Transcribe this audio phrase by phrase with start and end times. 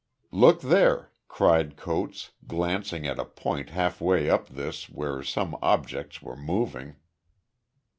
[0.31, 6.35] "Look there," cried Coates, glancing at a point halfway up this where some objects were
[6.35, 6.95] moving.